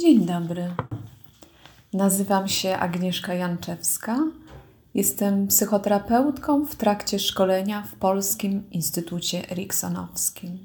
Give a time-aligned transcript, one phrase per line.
[0.00, 0.74] Dzień dobry.
[1.92, 4.18] Nazywam się Agnieszka Janczewska.
[4.94, 10.58] Jestem psychoterapeutką w trakcie szkolenia w Polskim Instytucie Eriksonowskim.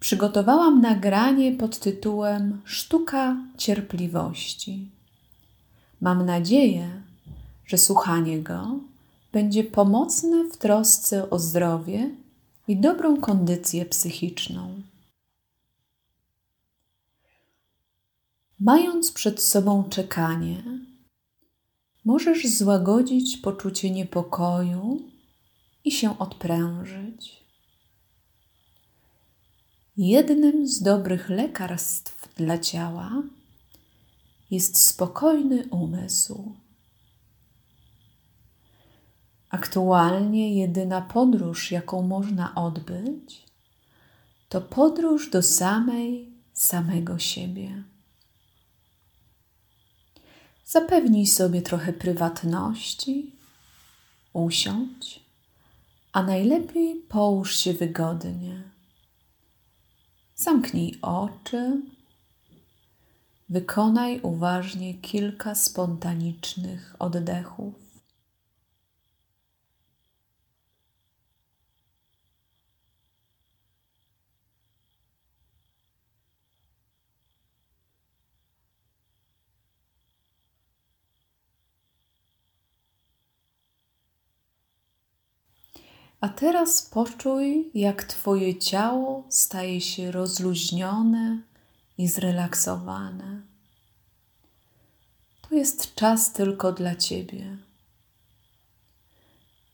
[0.00, 4.90] Przygotowałam nagranie pod tytułem Sztuka cierpliwości.
[6.00, 6.90] Mam nadzieję,
[7.66, 8.66] że słuchanie go
[9.32, 12.10] będzie pomocne w trosce o zdrowie
[12.68, 14.82] i dobrą kondycję psychiczną.
[18.60, 20.62] Mając przed sobą czekanie,
[22.04, 25.00] możesz złagodzić poczucie niepokoju
[25.84, 27.44] i się odprężyć.
[29.96, 33.22] Jednym z dobrych lekarstw dla ciała
[34.50, 36.52] jest spokojny umysł.
[39.50, 43.44] Aktualnie jedyna podróż, jaką można odbyć,
[44.48, 47.84] to podróż do samej, samego siebie.
[50.76, 53.32] Zapewnij sobie trochę prywatności,
[54.32, 55.20] usiądź,
[56.12, 58.62] a najlepiej połóż się wygodnie.
[60.34, 61.80] Zamknij oczy,
[63.48, 67.85] wykonaj uważnie kilka spontanicznych oddechów.
[86.20, 91.42] A teraz poczuj, jak Twoje ciało staje się rozluźnione
[91.98, 93.42] i zrelaksowane.
[95.48, 97.56] To jest czas tylko dla Ciebie.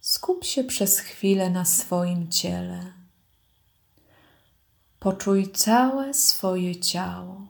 [0.00, 2.92] Skup się przez chwilę na swoim ciele.
[5.00, 7.46] Poczuj całe swoje ciało.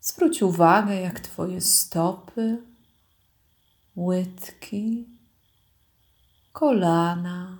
[0.00, 2.62] Zwróć uwagę, jak Twoje stopy,
[3.96, 5.06] łydki,
[6.52, 7.58] kolana,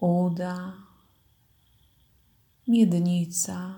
[0.00, 0.72] uda,
[2.68, 3.74] miednica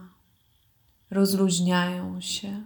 [1.11, 2.63] rozluźniają się.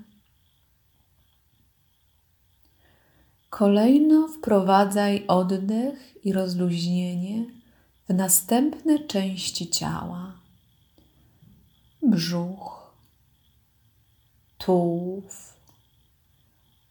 [3.50, 7.44] Kolejno wprowadzaj oddech i rozluźnienie
[8.08, 10.40] w następne części ciała:
[12.02, 12.94] brzuch,
[14.58, 15.56] tułów,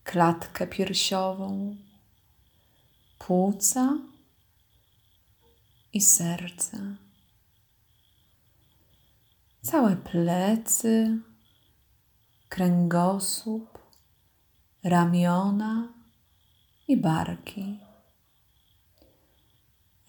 [0.04, 1.76] klatkę piersiową
[3.18, 3.98] płuca
[5.94, 6.96] i serce.
[9.62, 11.22] Całe plecy,
[12.50, 13.80] kręgosłup,
[14.84, 15.94] ramiona
[16.88, 17.80] i barki.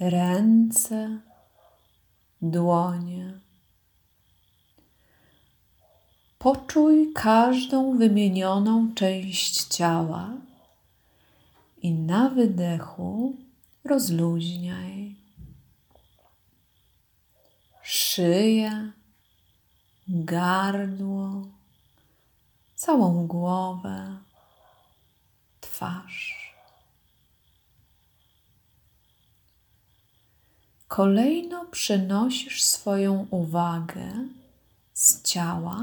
[0.00, 1.20] Ręce,
[2.42, 3.40] dłonie.
[6.38, 10.47] Poczuj każdą wymienioną część ciała
[11.82, 13.36] i na wydechu
[13.84, 15.16] rozluźniaj
[17.82, 18.92] szyję,
[20.08, 21.46] gardło,
[22.74, 24.18] całą głowę,
[25.60, 26.54] twarz.
[30.88, 34.28] Kolejno przenosisz swoją uwagę
[34.94, 35.82] z ciała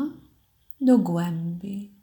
[0.82, 1.95] do głębi.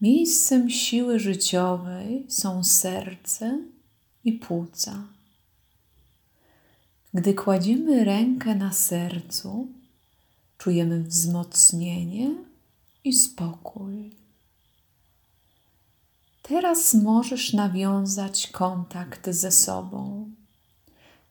[0.00, 3.58] Miejscem siły życiowej są serce
[4.24, 5.04] i płuca.
[7.14, 9.68] Gdy kładziemy rękę na sercu,
[10.58, 12.34] czujemy wzmocnienie
[13.04, 14.16] i spokój.
[16.42, 20.30] Teraz możesz nawiązać kontakt ze sobą,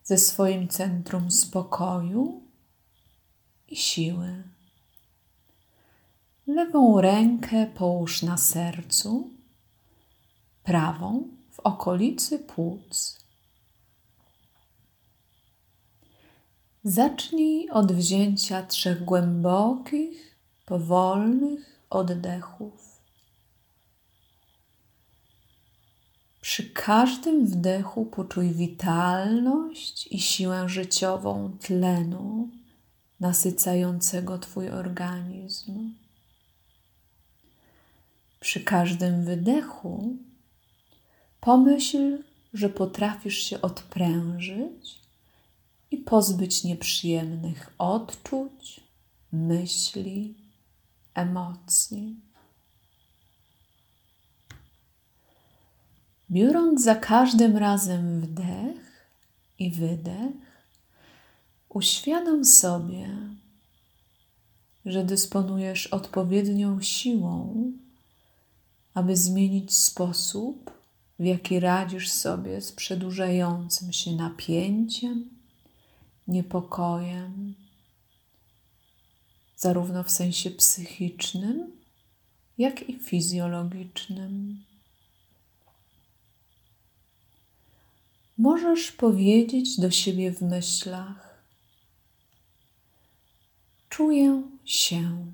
[0.03, 2.41] ze swoim centrum spokoju
[3.68, 4.44] i siły.
[6.55, 9.29] Lewą rękę połóż na sercu,
[10.63, 13.19] prawą w okolicy płuc.
[16.83, 20.35] Zacznij od wzięcia trzech głębokich,
[20.65, 23.01] powolnych oddechów.
[26.41, 32.50] Przy każdym wdechu poczuj witalność i siłę życiową tlenu
[33.19, 35.94] nasycającego Twój organizm.
[38.39, 40.18] Przy każdym wydechu
[41.41, 45.01] pomyśl, że potrafisz się odprężyć
[45.91, 48.81] i pozbyć nieprzyjemnych odczuć,
[49.31, 50.36] myśli,
[51.13, 52.15] emocji.
[56.31, 59.09] Biorąc za każdym razem wdech
[59.59, 60.50] i wydech,
[61.69, 63.09] Uświadom sobie,
[64.86, 67.63] że dysponujesz odpowiednią siłą,
[69.00, 70.72] aby zmienić sposób,
[71.19, 75.30] w jaki radzisz sobie z przedłużającym się napięciem,
[76.28, 77.56] niepokojem,
[79.57, 81.72] zarówno w sensie psychicznym,
[82.57, 84.63] jak i fizjologicznym.
[88.38, 91.44] Możesz powiedzieć do siebie w myślach:
[93.90, 95.25] Czuję się.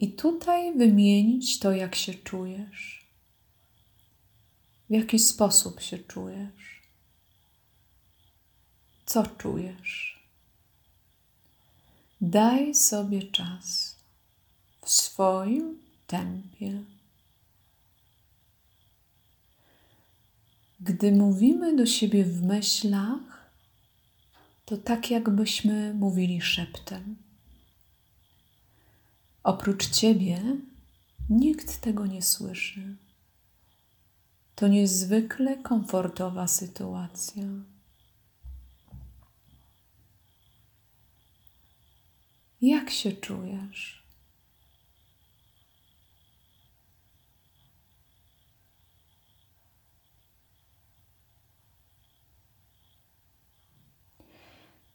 [0.00, 3.06] I tutaj wymienić to, jak się czujesz,
[4.90, 6.82] w jaki sposób się czujesz,
[9.06, 10.20] co czujesz.
[12.20, 13.96] Daj sobie czas
[14.84, 16.84] w swoim tempie.
[20.80, 23.50] Gdy mówimy do siebie w myślach,
[24.64, 27.16] to tak jakbyśmy mówili szeptem.
[29.42, 30.56] Oprócz ciebie
[31.30, 32.96] nikt tego nie słyszy.
[34.54, 37.44] To niezwykle komfortowa sytuacja.
[42.60, 44.00] Jak się czujesz?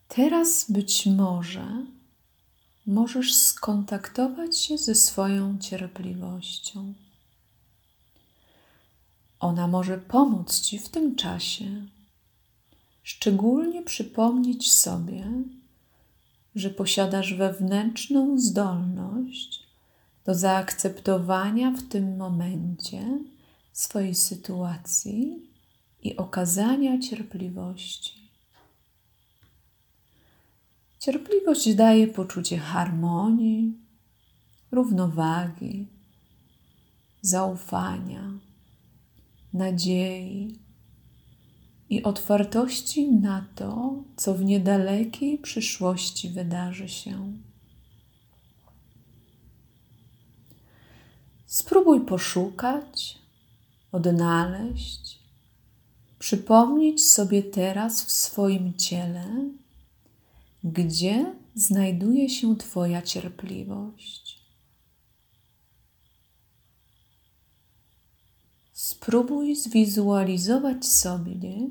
[0.08, 1.86] Teraz być może
[2.88, 6.94] możesz skontaktować się ze swoją cierpliwością.
[9.40, 11.86] Ona może pomóc Ci w tym czasie,
[13.04, 15.32] szczególnie przypomnieć sobie,
[16.56, 19.64] że posiadasz wewnętrzną zdolność
[20.26, 23.20] do zaakceptowania w tym momencie
[23.74, 25.50] swojej sytuacji
[26.04, 28.25] i okazania cierpliwości.
[31.06, 33.74] Cierpliwość daje poczucie harmonii,
[34.72, 35.88] równowagi,
[37.22, 38.40] zaufania,
[39.54, 40.60] nadziei
[41.90, 47.34] i otwartości na to, co w niedalekiej przyszłości wydarzy się.
[51.46, 53.18] Spróbuj poszukać,
[53.92, 55.20] odnaleźć,
[56.20, 59.50] przypomnieć sobie teraz w swoim ciele,
[60.66, 64.46] gdzie znajduje się Twoja cierpliwość.
[68.74, 71.70] Spróbuj zwizualizować sobie,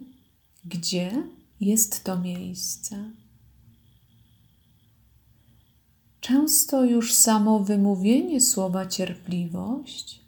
[0.64, 1.28] gdzie
[1.60, 3.10] jest to miejsce.
[6.20, 10.20] Często już samo wymówienie słowa cierpliwość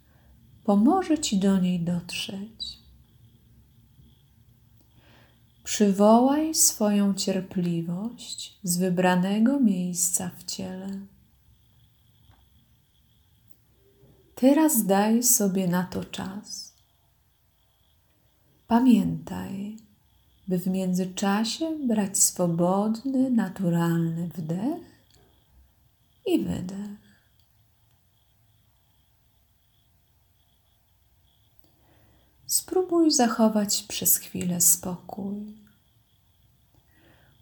[0.64, 2.85] pomoże Ci do niej dotrzeć.
[5.66, 11.00] Przywołaj swoją cierpliwość z wybranego miejsca w ciele.
[14.34, 16.74] Teraz daj sobie na to czas.
[18.66, 19.76] Pamiętaj,
[20.48, 25.02] by w międzyczasie brać swobodny, naturalny wdech
[26.26, 27.05] i wydech.
[32.56, 35.54] Spróbuj zachować przez chwilę spokój.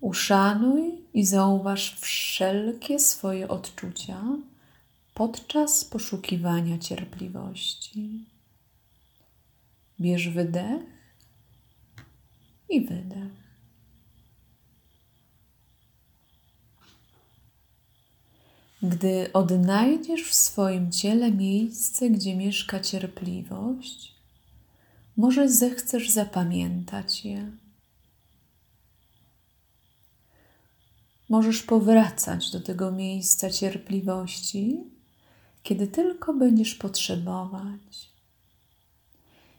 [0.00, 4.22] Uszanuj i zauważ wszelkie swoje odczucia
[5.14, 8.24] podczas poszukiwania cierpliwości.
[10.00, 10.82] Bierz wydech
[12.68, 13.32] i wydech.
[18.82, 24.13] Gdy odnajdziesz w swoim ciele miejsce, gdzie mieszka cierpliwość,
[25.16, 27.52] może zechcesz zapamiętać je.
[31.28, 34.80] Możesz powracać do tego miejsca cierpliwości,
[35.62, 38.14] kiedy tylko będziesz potrzebować.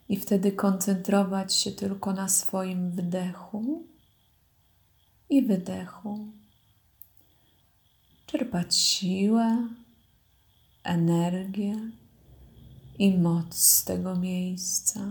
[0.09, 3.87] I wtedy koncentrować się tylko na swoim wdechu
[5.29, 6.27] i wydechu.
[8.25, 9.67] Czerpać siłę,
[10.83, 11.91] energię
[12.99, 15.07] i moc z tego miejsca.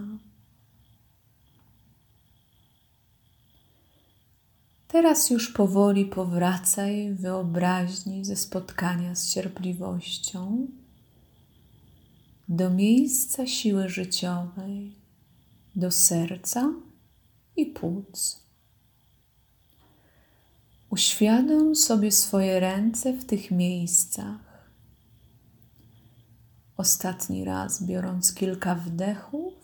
[4.95, 10.67] Teraz już powoli powracaj wyobraźni ze spotkania z cierpliwością
[12.49, 14.95] do miejsca siły życiowej,
[15.77, 16.73] do serca
[17.57, 18.41] i płuc.
[20.91, 24.69] Uświadom sobie swoje ręce w tych miejscach.
[26.77, 29.55] Ostatni raz biorąc kilka wdechów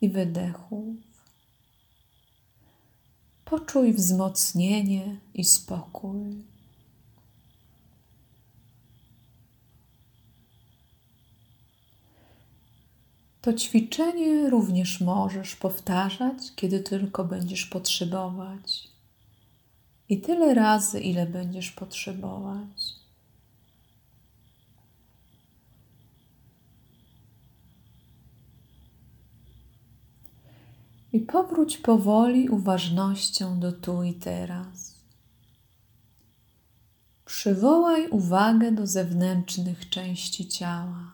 [0.00, 1.11] i wydechów
[3.52, 6.44] Poczuj wzmocnienie i spokój.
[13.40, 18.88] To ćwiczenie również możesz powtarzać, kiedy tylko będziesz potrzebować.
[20.08, 23.01] I tyle razy, ile będziesz potrzebować.
[31.12, 34.92] I powróć powoli uważnością do tu i teraz.
[37.24, 41.12] Przywołaj uwagę do zewnętrznych części ciała.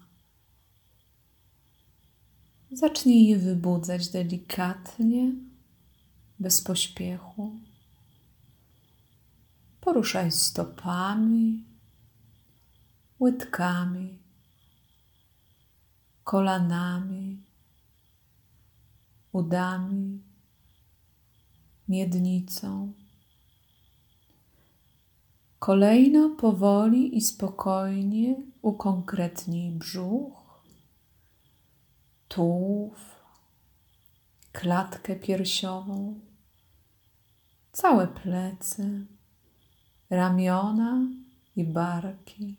[2.71, 5.33] Zacznij je wybudzać delikatnie,
[6.39, 7.53] bez pośpiechu.
[9.81, 11.65] Poruszaj stopami,
[13.21, 14.19] łydkami,
[16.25, 17.48] kolanami,
[19.33, 20.23] udami,
[21.89, 22.93] miednicą.
[25.59, 30.63] Kolejno powoli i spokojnie ukonkretnij brzuch,
[32.29, 32.99] tułów,
[34.53, 36.21] klatkę piersiową,
[37.73, 39.07] całe plecy,
[40.11, 41.09] ramiona
[41.57, 42.57] i barki,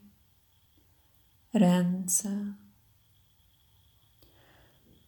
[1.53, 2.53] ręce.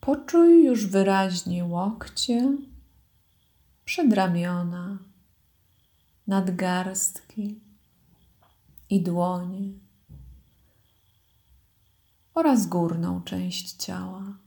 [0.01, 2.57] Poczuj już wyraźnie łokcie,
[3.85, 4.97] przedramiona,
[6.27, 7.59] nadgarstki
[8.89, 9.71] i dłonie
[12.33, 14.37] oraz górną część ciała.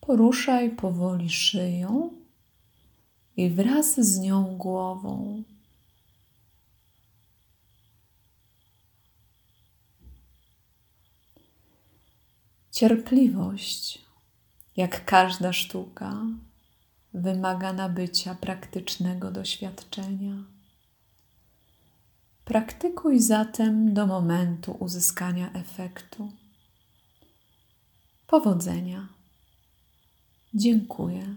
[0.00, 2.10] Poruszaj powoli szyją
[3.36, 5.42] i wraz z nią głową.
[12.76, 13.98] Cierpliwość,
[14.76, 16.14] jak każda sztuka,
[17.14, 20.34] wymaga nabycia praktycznego doświadczenia.
[22.44, 26.32] Praktykuj zatem do momentu uzyskania efektu.
[28.26, 29.08] Powodzenia.
[30.54, 31.36] Dziękuję.